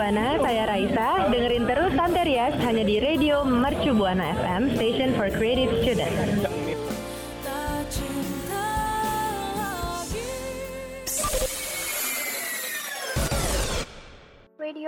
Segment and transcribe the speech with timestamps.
[0.00, 1.28] Buana, saya Raisa.
[1.28, 6.69] Dengerin terus Santerias hanya di Radio Mercu Buana FM, Station for Creative Students.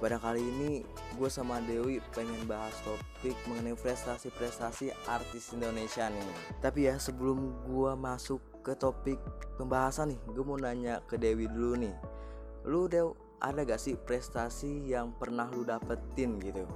[0.00, 0.80] pada kali ini
[1.12, 6.24] gue sama Dewi pengen bahas topik mengenai prestasi-prestasi artis Indonesia nih.
[6.64, 9.22] Tapi ya sebelum gue masuk ke topik
[9.54, 11.94] pembahasan nih, gue mau nanya ke Dewi dulu nih.
[12.66, 16.66] Lu Dew ada gak sih prestasi yang pernah lu dapetin gitu?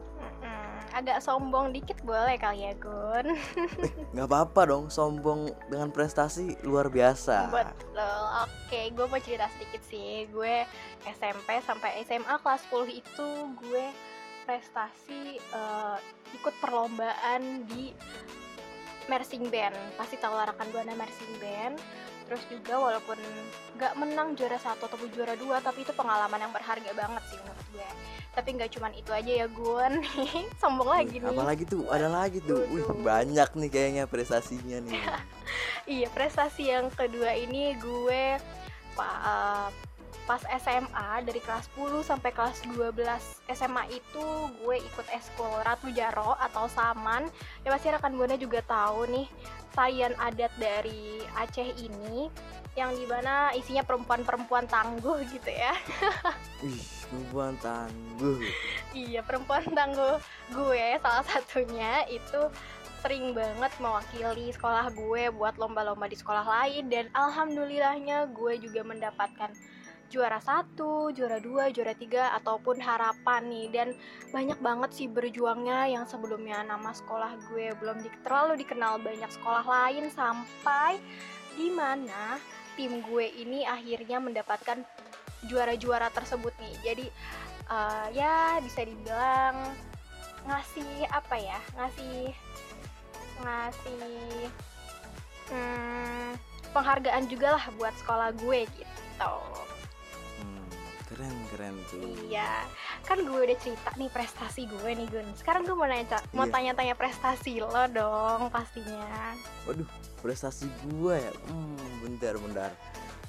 [0.95, 3.35] Agak sombong dikit boleh kali ya Gun
[4.15, 7.51] Gak apa-apa dong, sombong dengan prestasi luar biasa.
[7.51, 10.63] Betul, oke gue mau cerita sedikit sih Gue
[11.03, 13.29] SMP sampai SMA kelas 10 itu
[13.67, 13.87] gue
[14.47, 15.97] prestasi eh,
[16.39, 17.91] ikut perlombaan di
[19.11, 19.75] marching band.
[19.99, 21.75] Pasti tahu lah rekan Buana marching band.
[22.31, 23.19] Terus juga walaupun
[23.75, 27.67] gak menang juara satu atau juara dua Tapi itu pengalaman yang berharga banget sih menurut
[27.75, 27.89] gue.
[28.31, 29.95] Tapi nggak cuman itu aja ya Gun.
[30.63, 31.35] Sombong lagi Wih, nih.
[31.35, 32.63] Apalagi tuh, ada lagi tuh.
[32.71, 35.03] Wih, banyak nih kayaknya prestasinya nih.
[35.91, 38.39] Iya, prestasi yang kedua ini gue
[38.95, 39.69] eh,
[40.29, 42.97] pas SMA dari kelas 10 sampai kelas 12
[43.51, 44.27] SMA itu
[44.63, 47.27] gue ikut eskul Ratu Jaro atau Saman.
[47.67, 49.27] Ya pasti rekan Buana juga tahu nih
[49.75, 52.31] tarian adat dari Aceh ini
[52.79, 55.75] yang di mana isinya perempuan-perempuan tangguh gitu ya.
[56.63, 56.79] Wih,
[57.11, 58.39] perempuan tangguh.
[58.95, 60.23] Iya, perempuan tangguh
[60.55, 62.47] gue salah satunya itu
[63.01, 69.51] sering banget mewakili sekolah gue buat lomba-lomba di sekolah lain dan alhamdulillahnya gue juga mendapatkan
[70.11, 73.67] juara satu, juara dua, juara tiga ataupun harapan nih.
[73.71, 73.89] Dan
[74.35, 79.63] banyak banget sih berjuangnya yang sebelumnya nama sekolah gue belum di- terlalu dikenal banyak sekolah
[79.63, 80.99] lain sampai
[81.55, 82.37] di mana
[82.75, 84.83] tim gue ini akhirnya mendapatkan
[85.47, 86.75] juara-juara tersebut nih.
[86.83, 87.07] Jadi
[87.71, 89.57] eh, ya bisa dibilang
[90.45, 91.59] ngasih apa ya?
[91.79, 92.35] Ngasih
[93.41, 94.51] ngasih
[95.49, 96.31] hmm,
[96.77, 99.35] penghargaan juga lah buat sekolah gue gitu
[101.21, 102.01] keren keren tuh.
[102.25, 102.65] iya
[103.05, 106.53] kan gue udah cerita nih prestasi gue nih Gun sekarang gue mau nanya mau Iya.
[106.55, 109.37] tanya-tanya prestasi lo dong pastinya
[109.69, 109.85] Waduh,
[110.19, 111.33] prestasi gua ya.
[111.47, 112.73] Hmm, bentar bentar.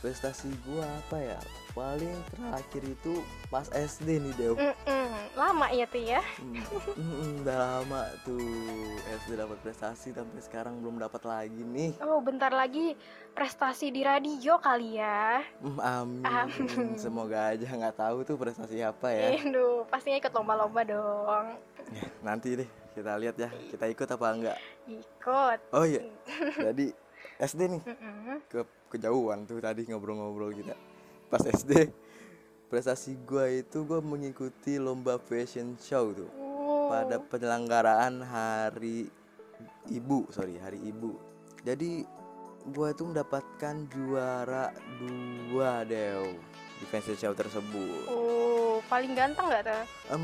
[0.01, 1.39] Prestasi gua apa ya?
[1.71, 3.13] Paling terakhir itu
[3.47, 4.53] pas SD nih Dew.
[4.59, 5.01] Mm-mm,
[5.31, 8.43] lama ya tuh ya hmm, udah lama tuh
[9.23, 11.95] SD dapat prestasi sampai sekarang belum dapat lagi nih.
[12.03, 12.99] oh bentar lagi
[13.31, 16.23] prestasi di radio kali ya Hmm, amin.
[16.27, 16.99] Amin.
[16.99, 19.39] Semoga aja nggak tahu tuh prestasi apa ya.
[19.39, 21.45] Aduh, pastinya ikut lomba-lomba dong
[21.91, 23.49] Ya, Nanti deh kita lihat ya.
[23.71, 24.57] Kita ikut apa enggak?
[24.89, 26.03] ikut Oh iya.
[26.59, 26.91] Jadi
[27.39, 27.81] SD nih
[28.51, 28.61] ke
[28.91, 30.75] kejauhan tuh tadi ngobrol-ngobrol kita.
[31.31, 31.87] Pas SD
[32.67, 36.27] prestasi gua itu gua mengikuti lomba fashion show tuh.
[36.35, 36.91] Oh.
[36.91, 39.07] pada penyelenggaraan hari
[39.87, 41.15] ibu sorry hari ibu.
[41.63, 42.03] Jadi
[42.75, 46.50] gua tuh mendapatkan juara dua dew
[46.85, 48.05] fancy show tersebut.
[48.07, 49.83] Oh, paling ganteng nggak tuh?
[50.11, 50.23] Em,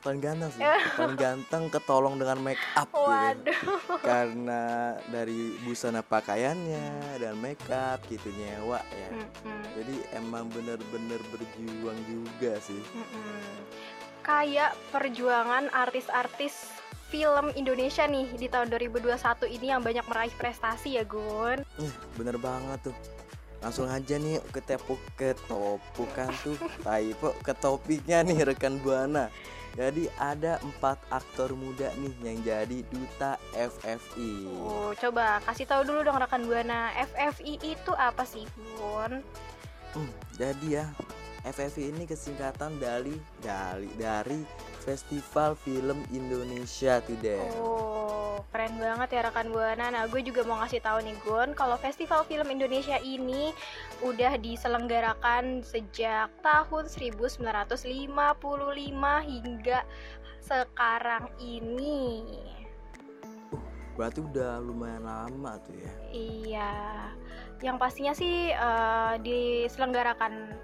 [0.00, 0.62] paling ganteng sih,
[0.94, 3.04] paling ganteng ketolong dengan make up gitu.
[3.04, 3.60] Waduh.
[4.00, 4.62] Karena
[5.08, 9.08] dari busana pakaiannya dan make up gitu nyewa ya.
[9.14, 12.80] Mm-mm, Jadi emang bener-bener berjuang juga sih.
[12.80, 13.42] mm-mm.
[14.24, 16.72] Kayak perjuangan artis-artis
[17.12, 19.14] film Indonesia nih di tahun 2021
[19.46, 21.62] ini yang banyak meraih prestasi ya Gun.
[21.78, 22.96] Eh, bener banget tuh.
[23.64, 26.60] Langsung aja nih ke tepuk ke topuk kan tuh.
[26.84, 29.32] Typo ke topiknya nih rekan buana.
[29.74, 34.46] Jadi ada empat aktor muda nih yang jadi duta FFI.
[34.54, 38.46] Oh, coba kasih tahu dulu dong rekan buana FFI itu apa sih
[38.78, 39.24] Gun?
[39.96, 40.86] Hmm, jadi ya
[41.44, 44.46] FFI ini kesingkatan dari dari dari
[44.84, 47.42] Festival Film Indonesia tuh deh.
[47.58, 47.93] Oh,
[48.64, 49.92] keren banget ya rekan buana.
[49.92, 53.52] Nah, gue juga mau ngasih tahu nih Gun, kalau Festival Film Indonesia ini
[54.00, 58.08] udah diselenggarakan sejak tahun 1955
[59.28, 59.84] hingga
[60.40, 62.24] sekarang ini.
[64.00, 65.92] Berarti udah lumayan lama tuh ya.
[66.08, 66.72] Iya,
[67.60, 70.56] yang pastinya sih eh, diselenggarakan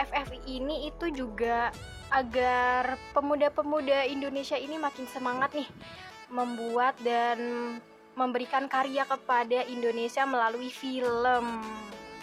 [0.00, 1.68] FFI ini itu juga
[2.16, 5.68] agar pemuda-pemuda Indonesia ini makin semangat nih
[6.32, 7.38] membuat dan
[8.12, 11.60] memberikan karya kepada Indonesia melalui film.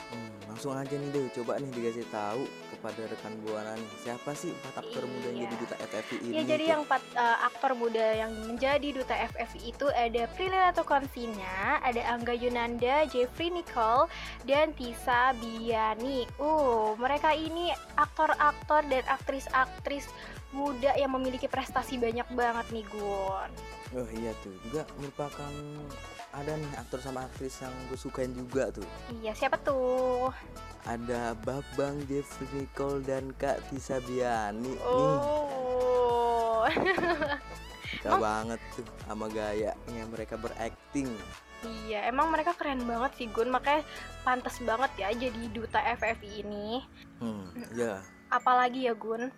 [0.09, 4.55] Hmm, langsung aja nih deh, coba nih dikasih tahu kepada rekan buana nih siapa sih
[4.55, 5.43] empat aktor muda yang Iya.
[5.43, 6.31] jadi duta FFI ini?
[6.31, 6.71] Ya jadi tuh?
[6.71, 12.33] yang empat eh, aktor muda yang menjadi duta FFI itu ada Prilly Latuconsina, ada Angga
[12.33, 14.07] Yunanda, Jeffrey Nicole,
[14.47, 16.23] dan Tisa Biani.
[16.39, 17.69] Uh, mereka ini
[17.99, 20.07] aktor-aktor dan aktris-aktris
[20.49, 23.51] muda yang memiliki prestasi banyak banget nih Gun.
[23.97, 25.53] Oh iya tuh, juga merupakan
[26.29, 28.85] ada nih aktor sama aktris yang gue sukain juga tuh.
[29.21, 30.29] Iya siapa tuh?
[30.85, 34.77] Ada Babang Jeffrey Nicole dan Kak Tisa Biani nih.
[34.85, 36.65] Oh.
[37.99, 41.09] Suka banget tuh sama gayanya mereka berakting.
[41.59, 43.83] Iya, emang mereka keren banget sih Gun, makanya
[44.23, 46.79] pantas banget ya jadi duta FFI ini.
[47.19, 47.99] Hmm, ya.
[48.29, 49.33] apalagi ya Gun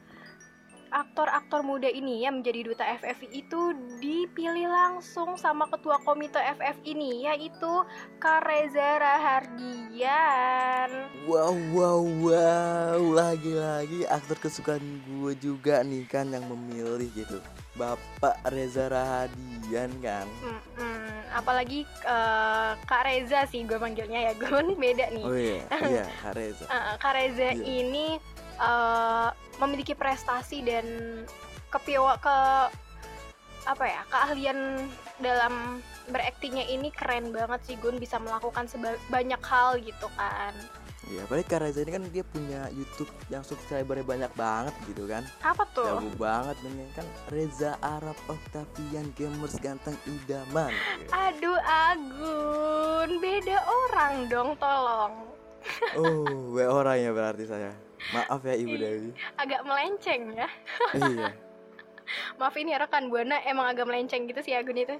[0.91, 3.61] aktor-aktor muda ini yang menjadi duta FFI itu
[3.97, 7.73] dipilih langsung sama ketua komite FF ini yaitu
[8.17, 10.89] Kak Reza Rahardian
[11.23, 17.39] Wow, wow, wow, lagi-lagi aktor kesukaan gue juga nih kan yang memilih gitu.
[17.71, 20.27] Bapak Reza Rahadian kan.
[20.43, 26.03] Mm-mm, apalagi eh, Kak Reza sih gue manggilnya ya Gun beda nih Oh iya, iya,
[26.19, 26.65] Kak Reza.
[26.65, 27.63] Eh, Kak Reza Iya.
[27.63, 28.19] ini
[28.59, 29.29] eh,
[29.61, 30.85] memiliki prestasi dan
[31.69, 32.37] kepiawa ke
[33.61, 34.89] apa ya keahlian
[35.21, 35.77] dalam
[36.09, 38.65] beraktingnya ini keren banget sih Gun bisa melakukan
[39.07, 40.53] banyak hal gitu kan
[41.01, 45.25] Iya, apalagi Kak Reza ini kan dia punya YouTube yang subscribernya banyak banget gitu kan.
[45.43, 50.71] apa tuh Jago banget ini kan Reza Arab Octavian Gamers ganteng idaman.
[51.09, 55.13] aduh Agun beda orang dong tolong
[55.93, 57.73] Oh, we orang ya berarti saya.
[58.09, 59.09] Maaf ya Ibu Dewi.
[59.37, 60.49] agak melenceng ya
[60.97, 61.29] iya.
[62.41, 64.97] maaf ini ya rekan buana emang agak melenceng gitu sih Agun itu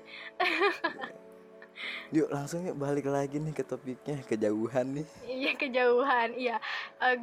[2.11, 5.07] Yuk langsung yuk balik lagi nih ke topiknya kejauhan nih.
[5.23, 6.59] Iya kejauhan, iya.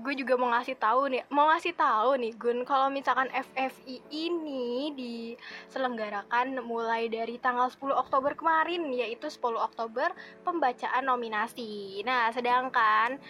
[0.00, 4.90] gue juga mau ngasih tahu nih, mau ngasih tahu nih Gun, kalau misalkan FFI ini
[4.96, 10.08] diselenggarakan mulai dari tanggal 10 Oktober kemarin, yaitu 10 Oktober
[10.42, 12.00] pembacaan nominasi.
[12.08, 13.20] Nah, sedangkan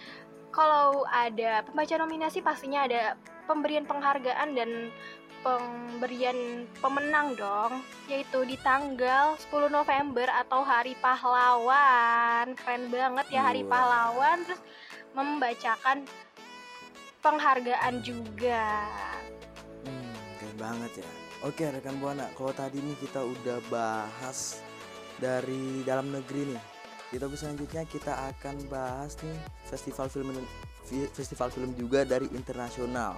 [0.54, 3.14] kalau ada pembacaan nominasi pastinya ada
[3.48, 4.92] pemberian penghargaan dan
[5.40, 13.62] pemberian pemenang dong yaitu di tanggal 10 November atau Hari Pahlawan keren banget ya Hari
[13.62, 13.70] Wow.
[13.70, 14.60] Pahlawan terus
[15.14, 16.04] membacakan
[17.22, 18.66] penghargaan juga
[19.86, 21.10] Hmm, keren banget ya.
[21.46, 24.58] Oke rekan buana, kalau tadi nih kita udah bahas
[25.22, 26.77] dari dalam negeri nih.
[27.08, 30.36] Di topik selanjutnya kita akan bahas nih festival film
[30.84, 33.16] fi- festival film juga dari internasional.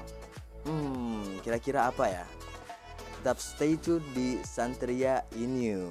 [0.63, 2.27] Hmm, kira-kira apa ya?
[3.21, 5.91] Tetap stay tune di Santria Inu.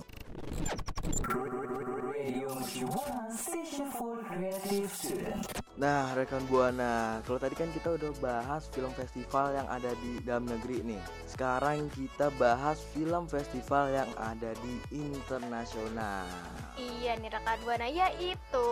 [5.80, 10.44] Nah, rekan Buana, kalau tadi kan kita udah bahas film festival yang ada di dalam
[10.44, 11.00] negeri nih.
[11.24, 16.28] Sekarang kita bahas film festival yang ada di internasional.
[16.76, 18.72] iya nih rekan buana yaitu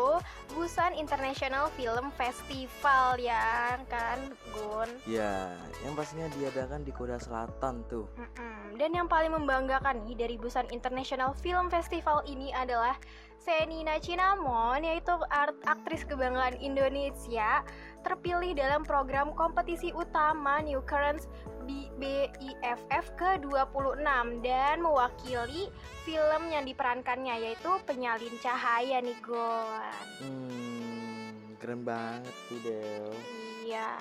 [0.52, 5.56] Busan International Film Festival ya kan Gun Ya,
[5.88, 8.08] yang pastinya diadakan di Korea Selatan tuh.
[8.20, 8.76] Mm-mm.
[8.76, 13.00] Dan yang paling membanggakan nih dari Busan International Film Festival ini adalah
[13.48, 17.64] Senina Cinamon yaitu art aktris kebanggaan Indonesia
[18.04, 21.32] terpilih dalam program kompetisi utama New Currents
[21.64, 24.04] BIFF ke-26
[24.44, 25.72] dan mewakili
[26.04, 29.96] film yang diperankannya yaitu Penyalin Cahaya nih Gon.
[30.20, 33.16] Hmm, keren banget tuh Del.
[33.64, 33.96] Iya.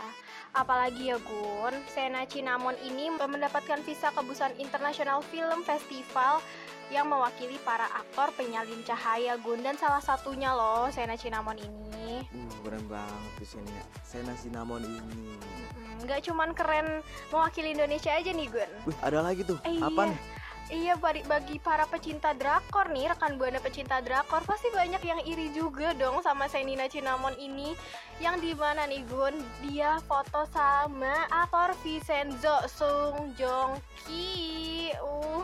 [0.57, 6.41] Apalagi ya Gun, Sena Cinamon ini mendapatkan visa ke Busan International Film Festival
[6.89, 12.25] yang mewakili para aktor penyalin cahaya Gun dan salah satunya loh Sena Cinamon ini.
[12.33, 15.37] Uh, keren banget tuh Sena, Sena Cinnamon ini.
[15.77, 18.71] Hmm, Nggak cuman keren mewakili Indonesia aja nih Gun.
[18.89, 19.61] Wih, ada lagi tuh.
[19.61, 20.13] Eh, Apa iya.
[20.17, 20.21] nih?
[20.67, 25.55] Iya bagi, bagi para pecinta drakor nih rekan buana pecinta drakor pasti banyak yang iri
[25.55, 27.71] juga dong sama Senina Cinamon ini.
[28.19, 34.91] Yang di mana nih Gun dia foto sama aktor Vincenzo Sung Jong Ki.
[34.99, 35.36] uh,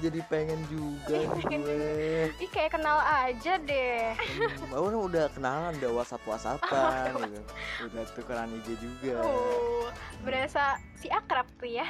[0.00, 2.24] jadi pengen juga Ih, pengen gue.
[2.40, 7.42] Ih kayak kenal aja deh Hmm, kan udah kenalan, udah WhatsApp WhatsAppan gitu.
[7.86, 9.20] Udah tukeran IG juga.
[9.20, 9.88] uh,
[10.24, 11.86] berasa si akrab tuh ya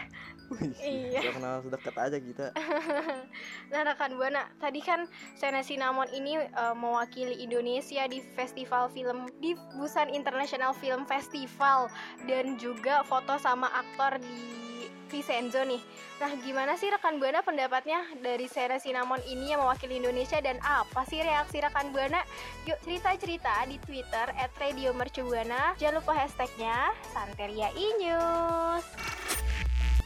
[0.51, 1.23] Wih, Iya.
[1.23, 2.47] udah kenal sedekat aja kita.
[3.71, 5.07] Nah rekan buana, tadi kan
[5.39, 11.87] Sena Cinnamon ini eh, mewakili Indonesia di festival film di Busan International Film Festival
[12.27, 14.70] dan juga foto sama aktor di
[15.11, 15.83] Vincenzo nih.
[16.23, 21.03] Nah gimana sih rekan buana pendapatnya dari Sena Cinnamon ini yang mewakili Indonesia dan apa
[21.11, 22.23] sih reaksi rekan buana?
[22.71, 25.75] Yuk cerita-cerita di Twitter @radiomercubuana.
[25.77, 28.87] Jangan lupa hashtagnya Santeria Inews.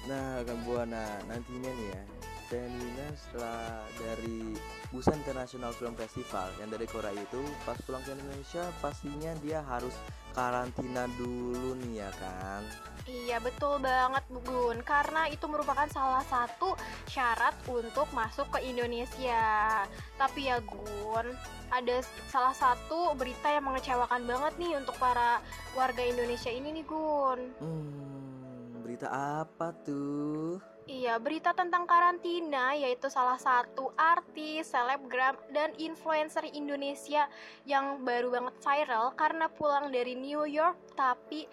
[0.05, 2.03] Nah, kan Buana nantinya nih ya,
[2.45, 4.53] Senina setelah dari
[4.93, 9.97] Busan International Film Festival yang dari Korea itu pas pulang ke Indonesia pastinya dia harus
[10.37, 12.63] karantina dulu nih ya kan.
[13.05, 14.81] Iya betul banget Bu Gun.
[14.81, 16.73] Karena itu merupakan salah satu
[17.05, 19.85] syarat untuk masuk ke Indonesia.
[20.17, 21.37] Tapi ya Gun
[21.69, 22.01] Ada
[22.33, 25.43] salah satu berita yang mengecewakan banget nih untuk para
[25.77, 27.41] warga Indonesia ini nih Gun.
[27.61, 29.09] Hmm, berita
[29.45, 30.63] apa tuh?
[30.85, 37.25] Iya berita tentang karantina yaitu salah satu artis, selebgram, dan influencer Indonesia
[37.65, 41.49] yang baru banget viral karena pulang dari New York tapi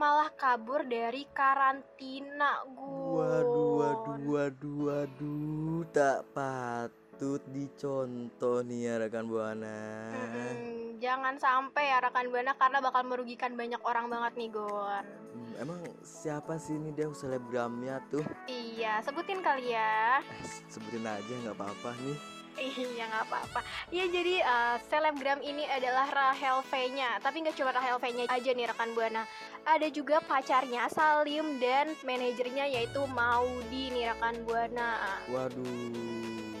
[0.00, 9.28] malah kabur dari karantina Gun Waduh, waduh, waduh, waduh, tak patut dicontoh nih ya rekan
[9.28, 10.08] Buana.
[10.08, 15.04] Mm-mm, jangan sampai ya rekan buana karena bakal merugikan banyak orang banget nih Gon.
[15.36, 18.24] Hmm, emang siapa sih ini dia selebgramnya tuh?
[18.48, 20.24] Iya, sebutin kali ya.
[20.24, 22.16] Eh, sebutin aja nggak apa-apa nih.
[22.58, 23.60] Iya nggak apa-apa.
[23.94, 27.22] Iya jadi eh, selebgram ini adalah Rahel V-nya.
[27.22, 29.22] Tapi nggak cuma Rahel V-nya aja nih rekan buana.
[29.62, 35.20] Ada juga pacarnya Salim dan manajernya yaitu Maudi nih rekan buana.
[35.30, 36.59] Waduh.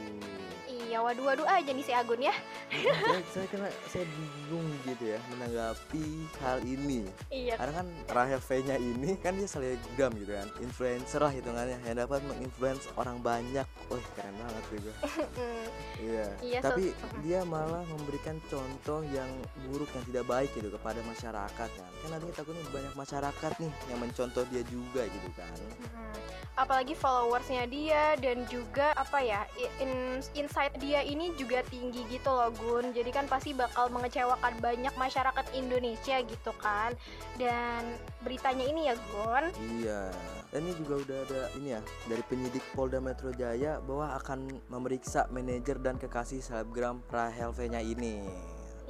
[1.00, 2.34] Waduh-waduh aja nih si Agun ya.
[2.70, 6.06] saya, saya kena saya bingung gitu ya menanggapi
[6.38, 7.06] hal ini.
[7.28, 7.54] Iya.
[7.56, 12.20] Karena kan Rahel V-nya ini kan dia selebgram gitu kan, influencer lah hitungannya yang dapat
[12.24, 13.66] menginfluence orang banyak.
[13.86, 14.64] Wih keren banget.
[15.30, 15.66] Mm,
[16.00, 16.26] Iya.
[16.40, 17.20] Iya, so- Tapi Mm.
[17.22, 19.28] dia malah memberikan contoh yang
[19.64, 21.90] buruk yang tidak baik gitu kepada masyarakat kan.
[22.00, 25.50] Kan nantinya takutnya banyak masyarakat nih yang mencontoh dia juga gitu kan.
[26.52, 29.46] Apalagi followersnya dia dan juga apa ya
[29.78, 29.92] in,
[30.34, 35.46] insight dia ini juga tinggi gitu loh Gun jadi kan pasti bakal mengecewakan banyak masyarakat
[35.54, 36.90] Indonesia gitu kan
[37.38, 37.86] dan
[38.26, 39.44] beritanya ini ya Gun
[39.78, 40.10] Iya.
[40.50, 41.80] Dan ini juga udah ada ini ya
[42.10, 48.26] dari penyidik Polda Metro Jaya bahwa akan memeriksa manajer dan kekasih selebgram Rahel V-nya ini.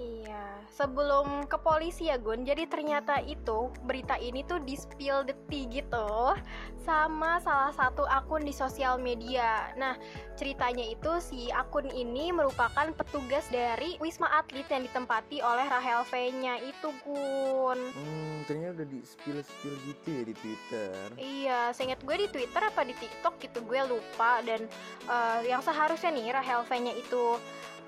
[0.00, 2.48] Iya, sebelum ke polisi ya Gun.
[2.48, 6.32] Jadi ternyata itu berita ini tuh di spill the tea gitu
[6.80, 9.68] sama salah satu akun di sosial media.
[9.76, 10.00] Nah,
[10.40, 16.64] ceritanya itu si akun ini merupakan petugas dari Wisma Atlet yang ditempati oleh Rahel V-nya
[16.64, 17.78] itu Gun.
[17.92, 20.92] Hmm, ternyata udah di spill spill gitu ya di Twitter.
[21.20, 24.64] Iya, seingat gue di Twitter apa di TikTok gitu gue lupa dan
[25.04, 27.36] eh, yang seharusnya nih Rahel V-nya itu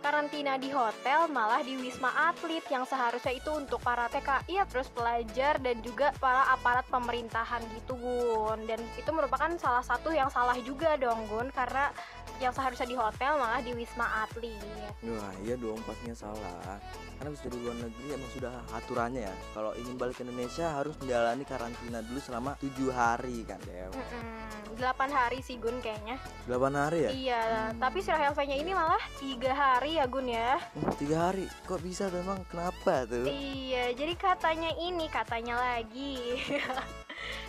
[0.02, 4.90] karantina di hotel malah di Wisma Atlet yang seharusnya itu untuk para TKI ya terus
[4.90, 8.66] pelajar dan juga para aparat pemerintahan gitu Gun.
[8.66, 11.94] Dan itu merupakan salah satu yang salah juga dong Gun karena
[12.42, 14.58] yang seharusnya di hotel malah di Wisma Atlet.
[15.06, 16.78] Wah iya dong pastinya salah.
[17.18, 19.34] Karena bisa di luar negeri emang sudah aturannya ya.
[19.54, 24.74] Kalau ingin balik ke Indonesia harus menjalani karantina dulu selama tujuh hari kan Dew Mm-mm,
[24.74, 26.18] 8 hari sih Gun kayaknya.
[26.50, 27.10] 8 hari ya?
[27.14, 27.42] Iya,
[27.78, 30.58] tapi si Rahel V-nya ini malah tiga hari ya Gun ya.
[30.74, 31.46] Hmm, tiga hari?
[31.66, 33.22] Kok bisa tuh emang kenapa tuh?
[33.30, 36.42] Iya, jadi katanya ini, katanya lagi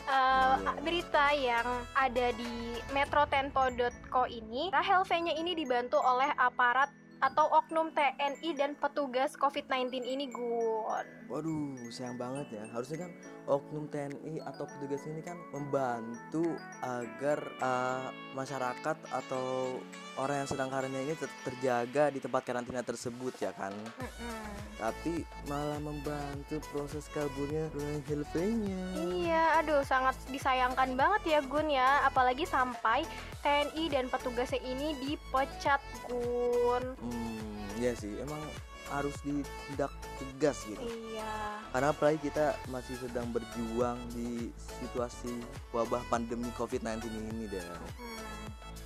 [0.04, 0.78] Iya.
[0.84, 6.92] berita yang ada di metrotempo.co ini, Rahel V-nya ini dibantu oleh aparat
[7.24, 12.64] atau oknum TNI dan petugas COVID-19 ini Gun Waduh, sayang banget ya.
[12.76, 13.12] Harusnya kan
[13.48, 19.80] oknum TNI atau petugas ini kan membantu agar uh, masyarakat atau
[20.20, 23.72] orang yang sedang karantina ini tetap terjaga di tempat karantina tersebut ya kan.
[23.72, 24.36] Mm-mm.
[24.78, 28.84] Tapi malah membantu proses kaburnya Rahel V-nya.
[29.00, 33.08] Iya, aduh sangat disayangkan banget ya Gun ya Apalagi sampai
[33.42, 35.80] TNI dan petugasnya ini dipecat
[36.12, 38.42] Gun Hmm, ya sih, emang
[38.90, 40.84] harus ditindak tegas gitu.
[41.14, 45.34] Iya Karena apalagi kita masih sedang berjuang di situasi
[45.74, 47.64] wabah pandemi COVID-19 ini deh.
[47.64, 48.43] Hmm.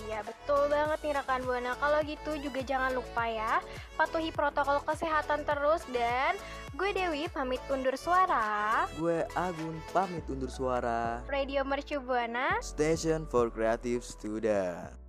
[0.06, 3.60] Iya betul banget nih rekan Buana Kalau gitu juga jangan lupa ya
[4.00, 6.40] Patuhi protokol kesehatan terus Dan
[6.72, 11.20] gue Dewi pamit undur suara Gue Agun pamit undur suara.
[11.28, 15.05] Radio Mercu Buana Station for Creative Student.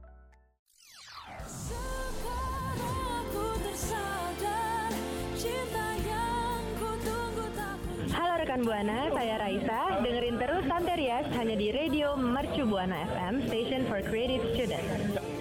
[8.57, 10.01] Rekan Buana, saya Raisa.
[10.01, 15.36] Dengerin terus Santerias hanya di Radio Mercu Buana FM, Station for Creative Student.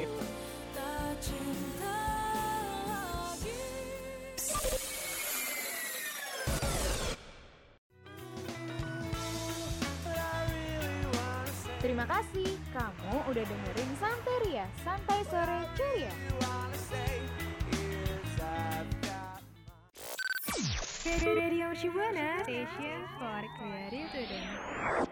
[21.77, 25.06] Shibuana, Station for Creative Student.